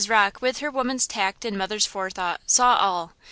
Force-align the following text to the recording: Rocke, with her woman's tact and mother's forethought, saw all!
Rocke, 0.09 0.41
with 0.41 0.57
her 0.61 0.71
woman's 0.71 1.05
tact 1.05 1.45
and 1.45 1.55
mother's 1.55 1.85
forethought, 1.85 2.41
saw 2.47 2.73
all! 2.77 3.11